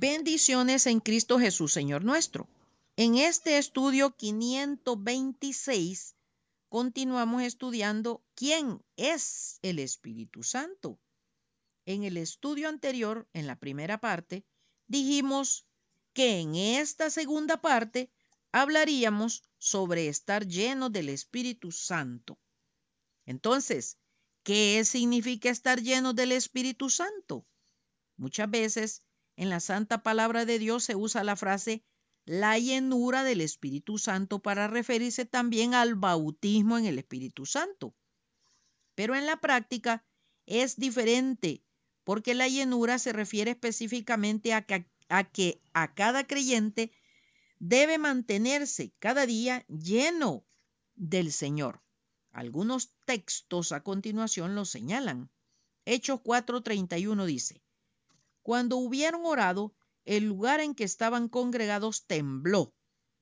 Bendiciones 0.00 0.86
en 0.86 1.00
Cristo 1.00 1.40
Jesús, 1.40 1.72
Señor 1.72 2.04
nuestro. 2.04 2.48
En 2.94 3.16
este 3.16 3.58
estudio 3.58 4.14
526 4.14 6.14
continuamos 6.68 7.42
estudiando 7.42 8.22
quién 8.36 8.80
es 8.94 9.58
el 9.60 9.80
Espíritu 9.80 10.44
Santo. 10.44 11.00
En 11.84 12.04
el 12.04 12.16
estudio 12.16 12.68
anterior, 12.68 13.28
en 13.32 13.48
la 13.48 13.56
primera 13.56 13.98
parte, 13.98 14.44
dijimos 14.86 15.66
que 16.12 16.38
en 16.38 16.54
esta 16.54 17.10
segunda 17.10 17.60
parte 17.60 18.12
hablaríamos 18.52 19.42
sobre 19.58 20.06
estar 20.06 20.46
lleno 20.46 20.90
del 20.90 21.08
Espíritu 21.08 21.72
Santo. 21.72 22.38
Entonces, 23.26 23.98
¿qué 24.44 24.84
significa 24.84 25.50
estar 25.50 25.82
lleno 25.82 26.14
del 26.14 26.30
Espíritu 26.30 26.88
Santo? 26.88 27.44
Muchas 28.16 28.48
veces 28.48 29.02
en 29.38 29.50
la 29.50 29.60
santa 29.60 30.02
palabra 30.02 30.44
de 30.44 30.58
Dios 30.58 30.82
se 30.82 30.96
usa 30.96 31.22
la 31.22 31.36
frase 31.36 31.84
la 32.24 32.58
llenura 32.58 33.22
del 33.22 33.40
Espíritu 33.40 33.96
Santo 33.96 34.40
para 34.40 34.66
referirse 34.66 35.24
también 35.26 35.74
al 35.74 35.94
bautismo 35.94 36.76
en 36.76 36.86
el 36.86 36.98
Espíritu 36.98 37.46
Santo. 37.46 37.94
Pero 38.96 39.14
en 39.14 39.26
la 39.26 39.40
práctica 39.40 40.04
es 40.44 40.76
diferente 40.76 41.62
porque 42.02 42.34
la 42.34 42.48
llenura 42.48 42.98
se 42.98 43.12
refiere 43.12 43.52
específicamente 43.52 44.52
a 44.52 44.62
que 44.62 45.62
a, 45.72 45.94
cada 45.94 46.26
creyente 46.26 46.90
debe 47.60 47.96
mantenerse 47.96 48.92
cada 48.98 49.24
día 49.24 49.64
lleno 49.68 50.44
del 50.96 51.32
Señor. 51.32 51.80
Algunos 52.32 52.92
textos 53.04 53.70
a 53.70 53.84
continuación 53.84 54.56
lo 54.56 54.64
señalan. 54.64 55.30
Hechos 55.84 56.20
4:31 56.24 57.24
dice, 57.24 57.62
cuando 58.48 58.78
hubieron 58.78 59.26
orado, 59.26 59.74
el 60.06 60.24
lugar 60.24 60.60
en 60.60 60.74
que 60.74 60.84
estaban 60.84 61.28
congregados 61.28 62.06
tembló 62.06 62.74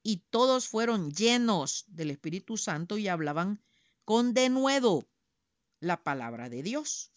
y 0.05 0.19
todos 0.31 0.69
fueron 0.69 1.11
llenos 1.11 1.83
del 1.89 2.13
Espíritu 2.13 2.57
Santo 2.57 2.97
y 2.97 3.09
hablaban 3.09 3.61
con 4.05 4.35
denuedo 4.35 5.09
la 5.81 6.05
palabra 6.05 6.49
de 6.49 6.63
Dios. 6.63 7.11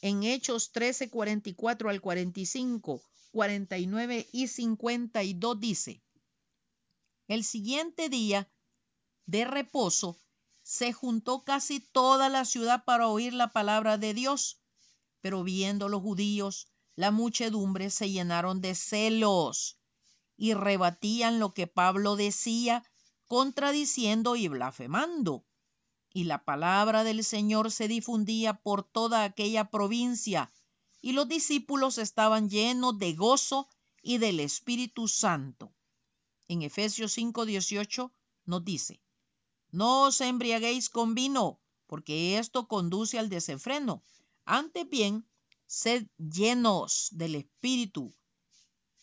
En 0.00 0.24
Hechos 0.24 0.72
13, 0.72 1.08
44 1.08 1.88
al 1.88 2.00
45, 2.00 3.00
49 3.30 4.28
y 4.32 4.48
52 4.48 5.60
dice, 5.60 6.02
el 7.28 7.44
siguiente 7.44 8.08
día 8.08 8.50
de 9.26 9.44
reposo 9.44 10.18
se 10.64 10.92
juntó 10.92 11.44
casi 11.44 11.78
toda 11.78 12.28
la 12.28 12.44
ciudad 12.44 12.82
para 12.84 13.06
oír 13.06 13.32
la 13.32 13.52
palabra 13.52 13.98
de 13.98 14.14
Dios, 14.14 14.60
pero 15.20 15.44
viendo 15.44 15.88
los 15.88 16.02
judíos 16.02 16.71
la 16.94 17.10
muchedumbre 17.10 17.90
se 17.90 18.10
llenaron 18.10 18.60
de 18.60 18.74
celos 18.74 19.78
y 20.36 20.54
rebatían 20.54 21.38
lo 21.38 21.54
que 21.54 21.66
Pablo 21.66 22.16
decía, 22.16 22.84
contradiciendo 23.26 24.36
y 24.36 24.48
blasfemando. 24.48 25.44
Y 26.12 26.24
la 26.24 26.44
palabra 26.44 27.04
del 27.04 27.24
Señor 27.24 27.70
se 27.70 27.88
difundía 27.88 28.54
por 28.54 28.82
toda 28.82 29.24
aquella 29.24 29.70
provincia, 29.70 30.52
y 31.00 31.12
los 31.12 31.28
discípulos 31.28 31.98
estaban 31.98 32.50
llenos 32.50 32.98
de 32.98 33.14
gozo 33.14 33.68
y 34.02 34.18
del 34.18 34.40
Espíritu 34.40 35.08
Santo. 35.08 35.72
En 36.48 36.62
Efesios 36.62 37.16
5:18 37.16 38.12
nos 38.44 38.64
dice, 38.64 39.00
no 39.70 40.02
os 40.02 40.20
embriaguéis 40.20 40.90
con 40.90 41.14
vino, 41.14 41.58
porque 41.86 42.38
esto 42.38 42.68
conduce 42.68 43.18
al 43.18 43.30
desenfreno. 43.30 44.02
Antes 44.44 44.88
bien, 44.88 45.26
sed 45.72 46.06
llenos 46.18 47.08
del 47.12 47.34
Espíritu. 47.34 48.14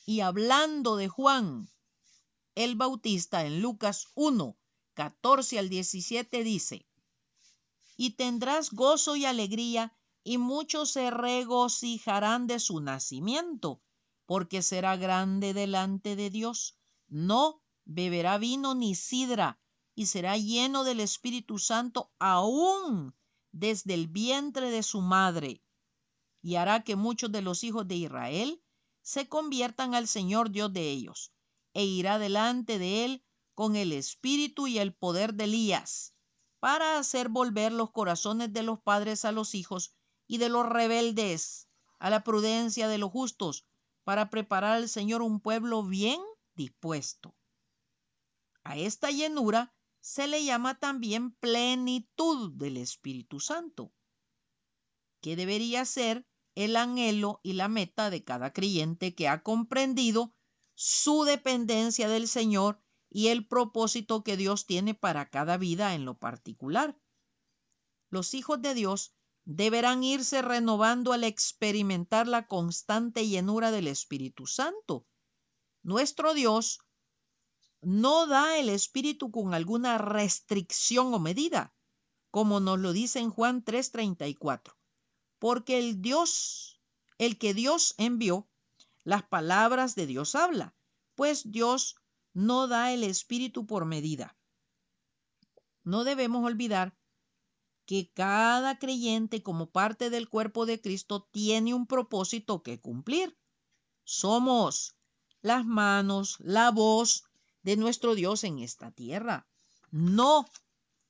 Y 0.06 0.20
hablando 0.20 0.98
de 0.98 1.08
Juan 1.08 1.68
el 2.54 2.76
Bautista 2.76 3.44
en 3.44 3.60
Lucas 3.60 4.10
1, 4.14 4.56
14 4.94 5.58
al 5.58 5.70
17 5.70 6.44
dice, 6.44 6.86
y 7.98 8.12
tendrás 8.12 8.70
gozo 8.70 9.16
y 9.16 9.26
alegría, 9.26 9.98
y 10.24 10.38
muchos 10.38 10.92
se 10.92 11.10
regocijarán 11.10 12.46
de 12.46 12.60
su 12.60 12.82
nacimiento, 12.82 13.82
porque 14.28 14.62
será 14.62 14.96
grande 14.96 15.56
delante 15.56 16.16
de 16.16 16.30
Dios. 16.30 16.78
No 17.08 17.64
beberá 17.86 18.38
vino 18.38 18.76
ni 18.76 18.94
sidra, 18.94 19.60
y 19.96 20.06
será 20.06 20.38
lleno 20.38 20.84
del 20.84 21.00
Espíritu 21.00 21.58
Santo 21.58 22.12
aún 22.20 23.16
desde 23.52 23.96
el 23.96 24.08
vientre 24.08 24.70
de 24.70 24.84
su 24.84 25.02
madre 25.02 25.64
y 26.42 26.56
hará 26.56 26.84
que 26.84 26.96
muchos 26.96 27.32
de 27.32 27.42
los 27.42 27.64
hijos 27.64 27.88
de 27.88 27.96
Israel 27.96 28.62
se 29.02 29.28
conviertan 29.28 29.96
al 29.96 30.08
Señor 30.08 30.52
Dios 30.52 30.72
de 30.74 30.90
ellos, 30.90 31.34
e 31.74 31.86
irá 31.86 32.20
delante 32.20 32.80
de 32.80 33.06
él 33.06 33.24
con 33.54 33.76
el 33.76 33.92
espíritu 33.92 34.68
y 34.68 34.80
el 34.80 34.94
poder 34.94 35.34
de 35.34 35.46
Elías, 35.46 36.14
para 36.60 36.98
hacer 36.98 37.30
volver 37.30 37.72
los 37.72 37.92
corazones 37.92 38.54
de 38.54 38.64
los 38.64 38.80
padres 38.82 39.26
a 39.26 39.32
los 39.32 39.56
hijos 39.56 39.94
y 40.28 40.38
de 40.38 40.50
los 40.50 40.66
rebeldes 40.68 41.68
a 42.00 42.10
la 42.10 42.24
prudencia 42.24 42.88
de 42.88 42.98
los 42.98 43.12
justos, 43.12 43.66
para 44.04 44.30
preparar 44.30 44.74
al 44.74 44.90
Señor 44.90 45.22
un 45.22 45.40
pueblo 45.40 45.84
bien 45.84 46.22
dispuesto. 46.56 47.36
A 48.64 48.78
esta 48.78 49.12
llenura 49.12 49.74
se 50.00 50.28
le 50.28 50.44
llama 50.44 50.80
también 50.80 51.32
plenitud 51.32 52.54
del 52.54 52.78
Espíritu 52.78 53.40
Santo, 53.40 53.92
que 55.22 55.36
debería 55.36 55.86
ser 55.86 56.26
el 56.56 56.76
anhelo 56.76 57.40
y 57.44 57.54
la 57.54 57.68
meta 57.68 58.10
de 58.10 58.24
cada 58.24 58.52
creyente 58.54 59.16
que 59.16 59.28
ha 59.28 59.44
comprendido 59.44 60.34
su 60.76 61.24
dependencia 61.24 62.10
del 62.10 62.28
Señor 62.28 62.82
y 63.10 63.28
el 63.28 63.48
propósito 63.48 64.24
que 64.24 64.38
Dios 64.38 64.66
tiene 64.66 64.94
para 64.94 65.30
cada 65.30 65.58
vida 65.58 65.96
en 65.96 66.06
lo 66.06 66.18
particular. 66.18 67.00
Los 68.10 68.34
hijos 68.34 68.62
de 68.62 68.74
Dios 68.74 69.14
deberán 69.46 70.04
irse 70.04 70.42
renovando 70.42 71.12
al 71.12 71.24
experimentar 71.24 72.28
la 72.28 72.48
constante 72.48 73.28
llenura 73.28 73.72
del 73.72 73.88
Espíritu 73.88 74.46
Santo. 74.46 75.08
Nuestro 75.82 76.34
Dios 76.34 76.80
no 77.82 78.28
da 78.28 78.58
el 78.58 78.70
Espíritu 78.70 79.32
con 79.32 79.54
alguna 79.54 79.98
restricción 79.98 81.14
o 81.14 81.20
medida, 81.20 81.74
como 82.32 82.60
nos 82.60 82.80
lo 82.80 82.94
dice 82.94 83.20
en 83.20 83.32
Juan 83.32 83.64
3:34 83.64 84.79
porque 85.40 85.80
el 85.80 86.02
Dios, 86.02 86.80
el 87.18 87.38
que 87.38 87.54
Dios 87.54 87.96
envió, 87.98 88.48
las 89.04 89.24
palabras 89.24 89.96
de 89.96 90.06
Dios 90.06 90.36
habla, 90.36 90.76
pues 91.16 91.52
Dios 91.52 91.96
no 92.34 92.68
da 92.68 92.94
el 92.94 93.04
Espíritu 93.04 93.66
por 93.66 93.86
medida. 93.86 94.38
No 95.84 96.04
debemos 96.04 96.46
olvidar 96.46 96.96
que 97.86 98.12
cada 98.14 98.78
creyente 98.78 99.42
como 99.42 99.72
parte 99.72 100.12
del 100.12 100.30
cuerpo 100.30 100.68
de 100.68 100.80
Cristo 100.80 101.28
tiene 101.32 101.74
un 101.74 101.88
propósito 101.88 102.62
que 102.62 102.80
cumplir. 102.80 103.36
Somos 104.04 104.96
las 105.42 105.66
manos, 105.66 106.38
la 106.40 106.70
voz 106.70 107.24
de 107.64 107.78
nuestro 107.78 108.14
Dios 108.14 108.44
en 108.44 108.60
esta 108.60 108.92
tierra. 108.92 109.48
No 109.90 110.46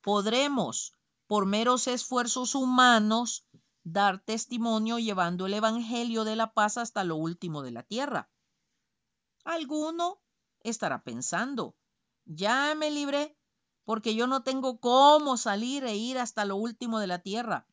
podremos, 0.02 0.94
por 1.28 1.46
meros 1.46 1.88
esfuerzos 1.88 2.56
humanos, 2.56 3.46
dar 3.92 4.20
testimonio 4.20 5.00
llevando 5.00 5.46
el 5.46 5.54
Evangelio 5.54 6.24
de 6.24 6.36
la 6.36 6.54
paz 6.54 6.78
hasta 6.78 7.04
lo 7.04 7.16
último 7.16 7.62
de 7.62 7.72
la 7.72 7.84
tierra. 7.84 8.30
Alguno 9.44 10.22
estará 10.62 11.04
pensando, 11.04 11.76
ya 12.26 12.76
me 12.76 12.92
libré 12.92 13.38
porque 13.84 14.14
yo 14.14 14.28
no 14.28 14.44
tengo 14.44 14.80
cómo 14.80 15.38
salir 15.38 15.84
e 15.84 15.96
ir 15.96 16.20
hasta 16.20 16.46
lo 16.46 16.58
último 16.58 17.00
de 17.00 17.08
la 17.08 17.20
tierra. 17.20 17.68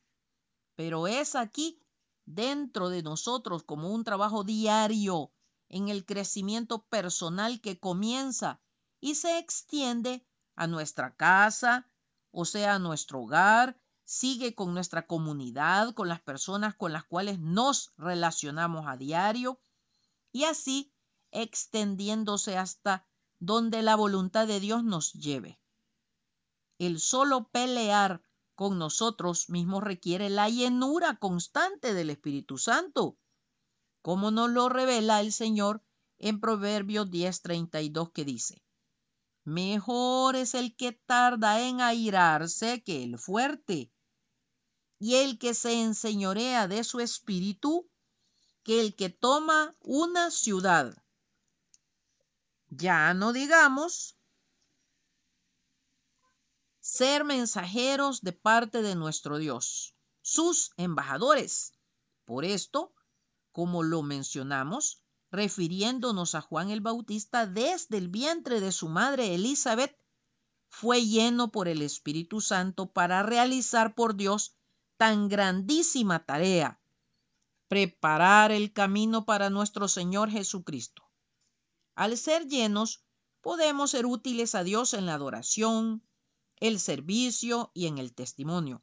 Pero 0.75 1.07
es 1.07 1.35
aquí, 1.35 1.79
dentro 2.25 2.89
de 2.89 3.03
nosotros, 3.03 3.63
como 3.63 3.91
un 3.91 4.05
trabajo 4.05 4.45
diario 4.45 5.33
en 5.69 5.89
el 5.89 6.07
crecimiento 6.07 6.87
personal 6.87 7.61
que 7.61 7.79
comienza 7.79 8.61
y 9.01 9.17
se 9.17 9.39
extiende 9.39 10.27
a 10.55 10.67
nuestra 10.67 11.15
casa, 11.17 11.91
o 12.31 12.45
sea, 12.45 12.75
a 12.75 12.79
nuestro 12.79 13.21
hogar, 13.21 13.79
sigue 14.07 14.55
con 14.55 14.73
nuestra 14.73 15.07
comunidad, 15.07 15.93
con 15.93 16.09
las 16.09 16.23
personas 16.23 16.75
con 16.77 16.93
las 16.93 17.05
cuales 17.05 17.41
nos 17.41 17.93
relacionamos 17.99 18.87
a 18.87 18.97
diario 18.97 19.61
y 20.33 20.45
así 20.45 20.95
extendiéndose 21.33 22.57
hasta 22.57 23.07
donde 23.41 23.83
la 23.83 23.97
voluntad 23.97 24.47
de 24.47 24.61
Dios 24.61 24.85
nos 24.85 25.13
lleve. 25.13 25.61
El 26.79 27.01
solo 27.01 27.49
pelear 27.49 28.23
con 28.55 28.79
nosotros 28.79 29.51
mismos 29.51 29.83
requiere 29.83 30.31
la 30.31 30.49
llenura 30.49 31.19
constante 31.19 31.93
del 31.93 32.11
Espíritu 32.11 32.59
Santo, 32.59 33.19
como 34.03 34.31
nos 34.31 34.51
lo 34.51 34.69
revela 34.69 35.21
el 35.21 35.33
Señor 35.33 35.83
en 36.19 36.41
Proverbios 36.41 37.11
10:32 37.11 38.13
que 38.13 38.25
dice, 38.25 38.63
Mejor 39.45 40.37
es 40.37 40.55
el 40.55 40.75
que 40.77 40.93
tarda 40.93 41.61
en 41.61 41.81
airarse 41.81 42.83
que 42.83 43.03
el 43.03 43.19
fuerte, 43.19 43.93
y 44.99 45.17
el 45.17 45.39
que 45.39 45.55
se 45.55 45.81
enseñorea 45.83 46.69
de 46.69 46.85
su 46.85 47.01
espíritu 47.01 47.89
que 48.63 48.81
el 48.81 48.97
que 48.97 49.11
toma 49.11 49.77
una 49.81 50.31
ciudad. 50.31 50.97
Ya 52.69 53.15
no 53.15 53.33
digamos 53.33 54.17
ser 56.81 57.25
mensajeros 57.25 58.23
de 58.23 58.33
parte 58.33 58.83
de 58.83 58.95
nuestro 58.95 59.39
Dios, 59.39 59.95
sus 60.23 60.73
embajadores. 60.77 61.73
Por 62.25 62.45
esto, 62.45 62.93
como 63.53 63.83
lo 63.83 64.03
mencionamos, 64.03 65.03
refiriéndonos 65.31 66.35
a 66.35 66.41
Juan 66.41 66.71
el 66.71 66.81
Bautista 66.81 67.47
desde 67.47 67.99
el 67.99 68.09
vientre 68.09 68.61
de 68.61 68.73
su 68.73 68.89
madre 68.89 69.35
Elizabeth, 69.35 69.97
fue 70.69 71.05
lleno 71.05 71.51
por 71.53 71.69
el 71.69 71.83
Espíritu 71.83 72.41
Santo 72.41 72.93
para 72.93 73.23
realizar 73.23 73.95
por 73.95 74.17
Dios 74.17 74.56
tan 74.97 75.29
grandísima 75.29 76.25
tarea, 76.25 76.81
preparar 77.69 78.53
el 78.53 78.73
camino 78.73 79.25
para 79.25 79.51
nuestro 79.51 79.89
Señor 79.89 80.31
Jesucristo. 80.31 81.03
Al 81.95 82.17
ser 82.17 82.47
llenos, 82.47 83.03
podemos 83.41 83.91
ser 83.91 84.07
útiles 84.07 84.55
a 84.55 84.65
Dios 84.65 84.95
en 84.95 85.07
la 85.07 85.15
adoración, 85.15 86.03
el 86.59 86.79
servicio 86.79 87.71
y 87.75 87.87
en 87.87 87.99
el 87.99 88.15
testimonio. 88.15 88.83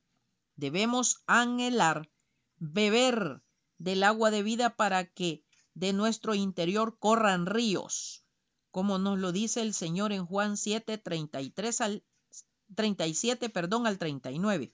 Debemos 0.56 1.24
anhelar 1.26 2.10
beber 2.58 3.42
del 3.78 4.04
agua 4.04 4.32
de 4.32 4.44
vida 4.44 4.76
para 4.76 5.06
que 5.06 5.44
de 5.74 5.94
nuestro 5.94 6.36
interior 6.36 6.98
corran 7.00 7.46
ríos, 7.46 8.24
como 8.72 9.00
nos 9.00 9.20
lo 9.20 9.32
dice 9.32 9.62
el 9.62 9.74
Señor 9.74 10.14
en 10.14 10.26
Juan 10.26 10.58
7, 10.58 10.98
33 10.98 11.82
al 11.82 12.04
37, 12.76 13.50
perdón, 13.50 13.88
al 13.88 13.98
39. 13.98 14.74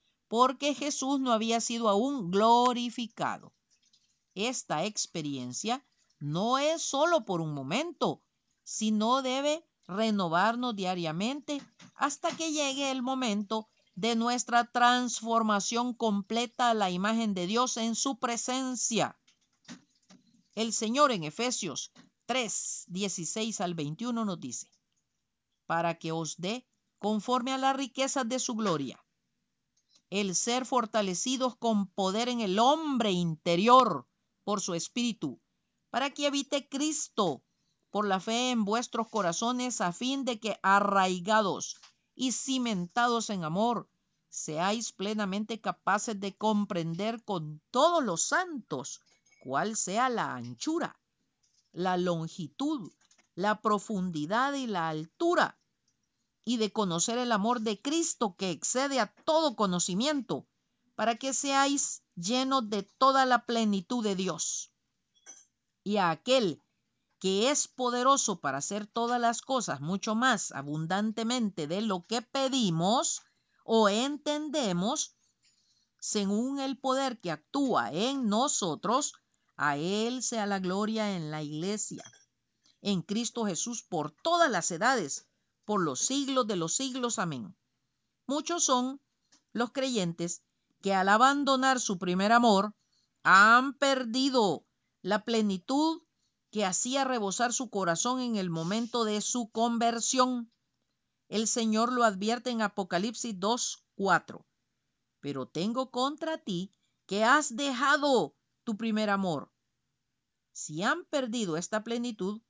porque 0.31 0.73
Jesús 0.73 1.19
no 1.19 1.33
había 1.33 1.59
sido 1.59 1.89
aún 1.89 2.31
glorificado. 2.31 3.51
Esta 4.33 4.85
experiencia 4.85 5.85
no 6.21 6.57
es 6.57 6.81
solo 6.81 7.25
por 7.25 7.41
un 7.41 7.53
momento, 7.53 8.23
sino 8.63 9.23
debe 9.23 9.67
renovarnos 9.87 10.73
diariamente 10.73 11.61
hasta 11.95 12.31
que 12.31 12.53
llegue 12.53 12.91
el 12.91 13.01
momento 13.01 13.67
de 13.95 14.15
nuestra 14.15 14.71
transformación 14.71 15.93
completa 15.93 16.69
a 16.69 16.75
la 16.75 16.89
imagen 16.89 17.33
de 17.33 17.45
Dios 17.45 17.75
en 17.75 17.93
su 17.93 18.17
presencia. 18.17 19.19
El 20.55 20.71
Señor 20.71 21.11
en 21.11 21.25
Efesios 21.25 21.91
3, 22.27 22.85
16 22.87 23.59
al 23.59 23.73
21 23.73 24.23
nos 24.23 24.39
dice, 24.39 24.71
para 25.65 25.99
que 25.99 26.13
os 26.13 26.37
dé 26.37 26.65
conforme 26.99 27.51
a 27.51 27.57
las 27.57 27.75
riquezas 27.75 28.29
de 28.29 28.39
su 28.39 28.55
gloria, 28.55 28.97
el 30.11 30.35
ser 30.35 30.65
fortalecidos 30.65 31.55
con 31.55 31.87
poder 31.87 32.29
en 32.29 32.41
el 32.41 32.59
hombre 32.59 33.11
interior 33.11 34.05
por 34.43 34.59
su 34.61 34.75
espíritu, 34.75 35.39
para 35.89 36.09
que 36.11 36.27
habite 36.27 36.67
Cristo 36.67 37.41
por 37.89 38.05
la 38.05 38.19
fe 38.19 38.51
en 38.51 38.65
vuestros 38.65 39.07
corazones 39.09 39.79
a 39.81 39.93
fin 39.93 40.25
de 40.25 40.39
que 40.39 40.59
arraigados 40.63 41.77
y 42.13 42.33
cimentados 42.33 43.29
en 43.29 43.45
amor, 43.45 43.89
seáis 44.29 44.91
plenamente 44.91 45.61
capaces 45.61 46.19
de 46.19 46.35
comprender 46.35 47.23
con 47.23 47.61
todos 47.71 48.03
los 48.03 48.21
santos 48.21 49.01
cuál 49.41 49.77
sea 49.77 50.09
la 50.09 50.35
anchura, 50.35 50.99
la 51.71 51.95
longitud, 51.95 52.91
la 53.35 53.61
profundidad 53.61 54.53
y 54.53 54.67
la 54.67 54.89
altura, 54.89 55.57
y 56.43 56.57
de 56.57 56.71
conocer 56.71 57.17
el 57.17 57.31
amor 57.31 57.61
de 57.61 57.81
Cristo 57.81 58.35
que 58.37 58.51
excede 58.51 58.99
a 58.99 59.13
todo 59.25 59.55
conocimiento, 59.55 60.47
para 60.95 61.15
que 61.15 61.33
seáis 61.33 62.03
llenos 62.15 62.69
de 62.69 62.83
toda 62.83 63.25
la 63.25 63.45
plenitud 63.45 64.03
de 64.03 64.15
Dios. 64.15 64.71
Y 65.83 65.97
a 65.97 66.09
aquel 66.11 66.61
que 67.19 67.51
es 67.51 67.67
poderoso 67.67 68.39
para 68.39 68.57
hacer 68.57 68.87
todas 68.87 69.21
las 69.21 69.41
cosas 69.41 69.79
mucho 69.79 70.15
más 70.15 70.51
abundantemente 70.51 71.67
de 71.67 71.81
lo 71.81 72.05
que 72.07 72.23
pedimos 72.23 73.21
o 73.63 73.89
entendemos, 73.89 75.15
según 75.99 76.59
el 76.59 76.79
poder 76.79 77.19
que 77.19 77.29
actúa 77.29 77.91
en 77.91 78.27
nosotros, 78.27 79.13
a 79.55 79.77
Él 79.77 80.23
sea 80.23 80.47
la 80.47 80.57
gloria 80.57 81.15
en 81.15 81.29
la 81.29 81.43
iglesia, 81.43 82.03
en 82.81 83.03
Cristo 83.03 83.45
Jesús 83.45 83.83
por 83.83 84.11
todas 84.11 84.49
las 84.49 84.71
edades, 84.71 85.27
por 85.71 85.81
los 85.81 86.01
siglos 86.01 86.47
de 86.47 86.57
los 86.57 86.75
siglos. 86.75 87.17
Amén. 87.17 87.55
Muchos 88.27 88.65
son 88.65 88.99
los 89.53 89.71
creyentes 89.71 90.43
que 90.81 90.93
al 90.93 91.07
abandonar 91.07 91.79
su 91.79 91.97
primer 91.97 92.33
amor 92.33 92.75
han 93.23 93.73
perdido 93.75 94.65
la 95.01 95.23
plenitud 95.23 96.01
que 96.49 96.65
hacía 96.65 97.05
rebosar 97.05 97.53
su 97.53 97.69
corazón 97.69 98.19
en 98.19 98.35
el 98.35 98.49
momento 98.49 99.05
de 99.05 99.21
su 99.21 99.49
conversión. 99.49 100.51
El 101.29 101.47
Señor 101.47 101.93
lo 101.93 102.03
advierte 102.03 102.49
en 102.49 102.61
Apocalipsis 102.61 103.39
2, 103.39 103.85
4. 103.95 104.45
Pero 105.21 105.47
tengo 105.47 105.89
contra 105.89 106.37
ti 106.37 106.73
que 107.05 107.23
has 107.23 107.55
dejado 107.55 108.35
tu 108.65 108.75
primer 108.75 109.09
amor. 109.09 109.53
Si 110.51 110.83
han 110.83 111.05
perdido 111.05 111.55
esta 111.55 111.81
plenitud, 111.85 112.41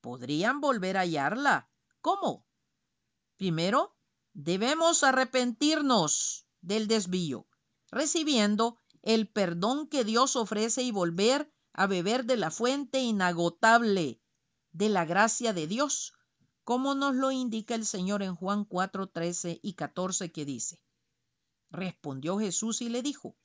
podrían 0.00 0.60
volver 0.60 0.96
a 0.96 1.02
hallarla. 1.02 1.70
¿Cómo? 2.00 2.45
Primero, 3.36 3.96
debemos 4.32 5.04
arrepentirnos 5.04 6.46
del 6.60 6.88
desvío, 6.88 7.46
recibiendo 7.90 8.80
el 9.02 9.28
perdón 9.28 9.88
que 9.88 10.04
Dios 10.04 10.36
ofrece 10.36 10.82
y 10.82 10.90
volver 10.90 11.52
a 11.72 11.86
beber 11.86 12.24
de 12.24 12.36
la 12.36 12.50
fuente 12.50 13.00
inagotable 13.00 14.20
de 14.72 14.88
la 14.88 15.04
gracia 15.04 15.52
de 15.52 15.66
Dios, 15.66 16.12
como 16.64 16.94
nos 16.94 17.14
lo 17.14 17.30
indica 17.30 17.74
el 17.74 17.86
Señor 17.86 18.22
en 18.22 18.34
Juan 18.34 18.64
4, 18.64 19.08
13 19.08 19.60
y 19.62 19.74
14 19.74 20.32
que 20.32 20.44
dice, 20.44 20.80
Respondió 21.70 22.38
Jesús 22.38 22.80
y 22.82 22.88
le 22.88 23.02
dijo, 23.02 23.36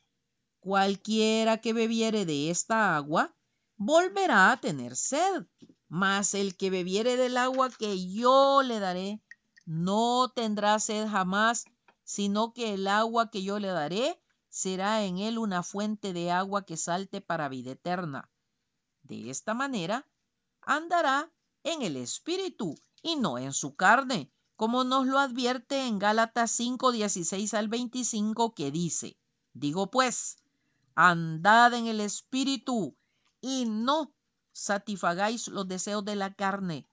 Cualquiera 0.60 1.60
que 1.60 1.74
bebiere 1.74 2.26
de 2.26 2.50
esta 2.50 2.96
agua, 2.96 3.36
volverá 3.78 4.52
a 4.52 4.58
tener 4.58 4.96
sed, 4.96 5.46
mas 5.88 6.34
el 6.34 6.56
que 6.56 6.70
bebiere 6.70 7.18
del 7.18 7.38
agua 7.38 7.70
que 7.70 8.12
yo 8.12 8.62
le 8.64 8.80
daré, 8.80 9.22
no 9.66 10.30
tendrá 10.34 10.80
sed 10.80 11.08
jamás, 11.08 11.66
sino 12.04 12.54
que 12.54 12.74
el 12.74 12.88
agua 12.88 13.30
que 13.30 13.44
yo 13.44 13.60
le 13.60 13.68
daré 13.68 14.22
será 14.50 15.04
en 15.04 15.18
él 15.18 15.38
una 15.38 15.64
fuente 15.64 16.14
de 16.14 16.32
agua 16.32 16.66
que 16.66 16.78
salte 16.78 17.22
para 17.22 17.50
vida 17.50 17.72
eterna. 17.72 18.30
De 19.04 19.30
esta 19.30 19.54
manera 19.54 20.08
andará 20.62 21.32
en 21.64 21.82
el 21.82 21.96
Espíritu 21.96 22.76
y 23.02 23.16
no 23.16 23.38
en 23.38 23.54
su 23.54 23.76
carne, 23.76 24.32
como 24.56 24.84
nos 24.84 25.08
lo 25.08 25.20
advierte 25.20 25.88
en 25.88 26.00
Gálatas 26.00 26.52
5, 26.52 26.92
16 26.92 27.54
al 27.54 27.68
25, 27.68 28.54
que 28.54 28.72
dice, 28.72 29.18
digo 29.54 29.90
pues, 29.90 30.38
andad 30.96 31.74
en 31.74 31.88
el 31.88 32.00
Espíritu 32.00 32.96
y 33.40 33.66
no 33.66 34.14
satisfagáis 34.52 35.48
los 35.48 35.68
deseos 35.68 36.06
de 36.06 36.16
la 36.16 36.34
carne, 36.34 36.88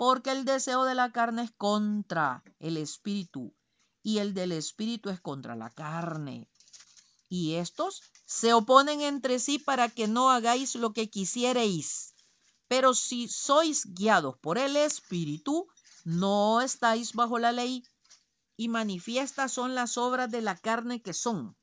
porque 0.00 0.30
el 0.30 0.46
deseo 0.46 0.84
de 0.84 0.94
la 0.94 1.12
carne 1.12 1.42
es 1.42 1.50
contra 1.50 2.42
el 2.58 2.78
Espíritu 2.78 3.54
y 4.02 4.16
el 4.16 4.32
del 4.32 4.52
Espíritu 4.52 5.10
es 5.10 5.20
contra 5.20 5.56
la 5.56 5.68
carne 5.68 6.48
y 7.28 7.56
estos 7.56 8.00
se 8.24 8.54
oponen 8.54 9.02
entre 9.02 9.38
sí 9.38 9.58
para 9.58 9.90
que 9.90 10.08
no 10.08 10.30
hagáis 10.30 10.74
lo 10.74 10.94
que 10.94 11.10
quisiereis. 11.10 12.14
Pero 12.66 12.94
si 12.94 13.28
sois 13.28 13.84
guiados 13.92 14.38
por 14.38 14.56
el 14.56 14.74
Espíritu, 14.74 15.68
no 16.04 16.62
estáis 16.62 17.12
bajo 17.12 17.38
la 17.38 17.52
ley, 17.52 17.84
y 18.56 18.68
manifiestas 18.68 19.52
son 19.52 19.74
las 19.74 19.98
obras 19.98 20.30
de 20.30 20.40
la 20.40 20.56
carne 20.56 21.02
que 21.02 21.12
son 21.12 21.54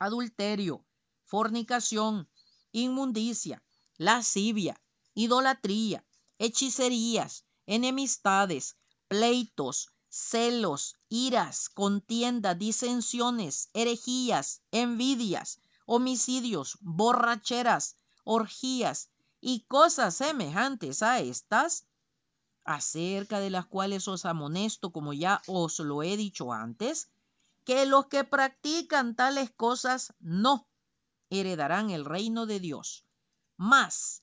adulterio, 0.00 0.84
fornicación, 1.24 2.28
inmundicia, 2.72 3.62
lascivia, 3.96 4.82
idolatría, 5.14 6.04
hechicerías, 6.38 7.44
enemistades, 7.66 8.76
pleitos, 9.08 9.90
celos, 10.08 10.96
iras, 11.08 11.68
contienda, 11.68 12.54
disensiones, 12.54 13.68
herejías, 13.74 14.62
envidias, 14.70 15.60
homicidios, 15.86 16.78
borracheras, 16.80 17.96
orgías 18.24 19.10
y 19.40 19.60
cosas 19.68 20.16
semejantes 20.16 21.02
a 21.02 21.20
estas, 21.20 21.86
acerca 22.64 23.40
de 23.40 23.50
las 23.50 23.66
cuales 23.66 24.08
os 24.08 24.24
amonesto, 24.24 24.92
como 24.92 25.12
ya 25.12 25.42
os 25.46 25.78
lo 25.78 26.02
he 26.02 26.16
dicho 26.16 26.52
antes, 26.52 27.08
que 27.64 27.86
los 27.86 28.06
que 28.06 28.24
practican 28.24 29.14
tales 29.14 29.50
cosas 29.50 30.14
no 30.20 30.66
heredarán 31.30 31.90
el 31.90 32.04
reino 32.04 32.46
de 32.46 32.60
Dios. 32.60 33.04
Mas 33.56 34.22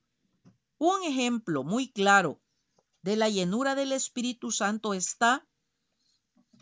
Un 0.83 1.03
ejemplo 1.03 1.63
muy 1.63 1.91
claro 1.91 2.41
de 3.03 3.15
la 3.15 3.29
llenura 3.29 3.75
del 3.75 3.91
Espíritu 3.91 4.49
Santo 4.49 4.95
está 4.95 5.47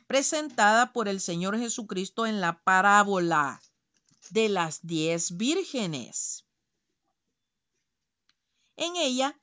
presentada 0.08 0.92
por 0.92 1.08
el 1.08 1.22
Señor 1.22 1.58
Jesucristo 1.58 2.26
en 2.26 2.42
la 2.42 2.62
parábola 2.64 3.62
de 4.32 4.50
las 4.50 4.86
diez 4.86 5.38
vírgenes. 5.38 6.46
En 8.76 8.98
ella 8.98 9.40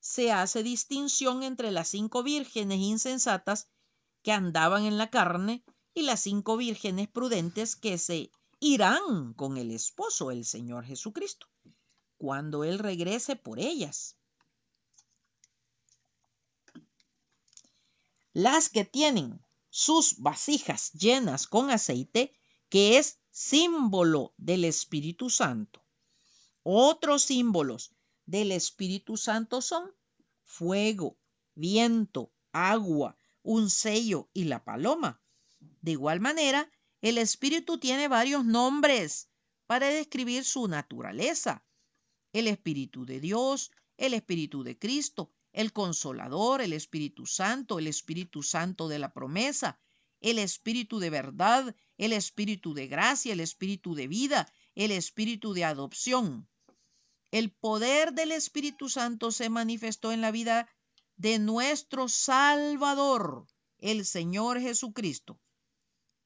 se 0.00 0.32
hace 0.32 0.64
distinción 0.64 1.44
entre 1.44 1.70
las 1.70 1.86
cinco 1.86 2.24
vírgenes 2.24 2.80
insensatas 2.80 3.68
que 4.24 4.32
andaban 4.32 4.84
en 4.84 4.98
la 4.98 5.10
carne 5.10 5.62
y 5.94 6.02
las 6.02 6.22
cinco 6.22 6.56
vírgenes 6.56 7.06
prudentes 7.06 7.76
que 7.76 7.98
se 7.98 8.32
irán 8.58 9.32
con 9.34 9.58
el 9.58 9.70
esposo, 9.70 10.32
el 10.32 10.44
Señor 10.44 10.84
Jesucristo, 10.84 11.46
cuando 12.18 12.64
Él 12.64 12.78
regrese 12.78 13.36
por 13.36 13.58
ellas. 13.58 14.16
Las 18.32 18.68
que 18.68 18.84
tienen 18.84 19.40
sus 19.70 20.18
vasijas 20.18 20.92
llenas 20.92 21.46
con 21.46 21.70
aceite, 21.70 22.34
que 22.68 22.98
es 22.98 23.18
símbolo 23.30 24.34
del 24.36 24.64
Espíritu 24.64 25.30
Santo. 25.30 25.84
Otros 26.62 27.22
símbolos 27.22 27.92
del 28.26 28.52
Espíritu 28.52 29.16
Santo 29.16 29.62
son 29.62 29.90
fuego, 30.44 31.16
viento, 31.54 32.32
agua, 32.52 33.16
un 33.42 33.70
sello 33.70 34.28
y 34.34 34.44
la 34.44 34.64
paloma. 34.64 35.22
De 35.80 35.92
igual 35.92 36.20
manera, 36.20 36.70
el 37.00 37.18
Espíritu 37.18 37.78
tiene 37.78 38.08
varios 38.08 38.44
nombres 38.44 39.30
para 39.66 39.88
describir 39.88 40.44
su 40.44 40.68
naturaleza. 40.68 41.64
El 42.32 42.46
Espíritu 42.46 43.04
de 43.04 43.20
Dios, 43.20 43.70
el 43.96 44.14
Espíritu 44.14 44.62
de 44.62 44.78
Cristo, 44.78 45.30
el 45.52 45.72
Consolador, 45.72 46.60
el 46.60 46.72
Espíritu 46.72 47.26
Santo, 47.26 47.78
el 47.78 47.86
Espíritu 47.86 48.42
Santo 48.42 48.88
de 48.88 48.98
la 48.98 49.12
promesa, 49.12 49.80
el 50.20 50.38
Espíritu 50.38 50.98
de 50.98 51.10
verdad, 51.10 51.74
el 51.96 52.12
Espíritu 52.12 52.74
de 52.74 52.86
gracia, 52.86 53.32
el 53.32 53.40
Espíritu 53.40 53.94
de 53.94 54.06
vida, 54.06 54.52
el 54.74 54.90
Espíritu 54.90 55.52
de 55.52 55.64
adopción. 55.64 56.48
El 57.30 57.50
poder 57.50 58.12
del 58.12 58.32
Espíritu 58.32 58.88
Santo 58.88 59.30
se 59.32 59.50
manifestó 59.50 60.12
en 60.12 60.20
la 60.20 60.30
vida 60.30 60.68
de 61.16 61.38
nuestro 61.38 62.08
Salvador, 62.08 63.46
el 63.78 64.04
Señor 64.06 64.60
Jesucristo, 64.60 65.40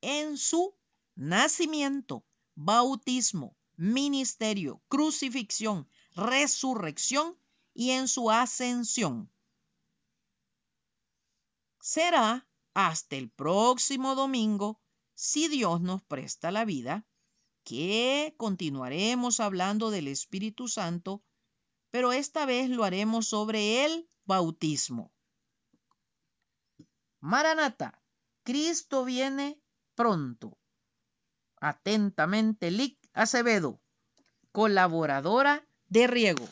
en 0.01 0.37
su 0.37 0.75
nacimiento, 1.15 2.25
bautismo, 2.55 3.57
ministerio, 3.83 4.81
crucifixión, 4.87 5.89
resurrección 6.15 7.37
y 7.75 7.91
en 7.91 8.07
su 8.07 8.31
ascensión. 8.31 9.29
Será 11.81 12.47
hasta 12.75 13.17
el 13.17 13.29
próximo 13.29 14.15
domingo, 14.15 14.81
si 15.15 15.49
Dios 15.49 15.81
nos 15.81 16.01
presta 16.05 16.53
la 16.53 16.65
vida, 16.65 17.09
que 17.65 18.37
continuaremos 18.37 19.41
hablando 19.41 19.91
del 19.91 20.07
Espíritu 20.07 20.69
Santo, 20.69 21.25
pero 21.91 22.13
esta 22.13 22.47
vez 22.47 22.71
lo 22.71 22.85
haremos 22.85 23.27
sobre 23.27 23.85
el 23.85 24.09
bautismo. 24.25 25.13
Maranata, 27.19 28.01
Cristo 28.45 29.05
viene 29.05 29.61
pronto. 29.97 30.57
Atentamente, 31.57 32.71
Lic 32.71 33.02
Acevedo, 33.15 33.81
colaboradora 34.53 35.67
de 35.89 36.07
Riego. 36.07 36.49